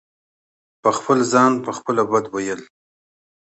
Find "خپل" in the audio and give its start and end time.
0.97-1.17